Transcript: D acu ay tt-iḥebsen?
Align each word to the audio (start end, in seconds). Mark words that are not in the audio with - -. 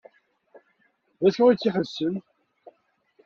D 1.21 1.23
acu 1.27 1.41
ay 1.47 1.55
tt-iḥebsen? 1.57 2.13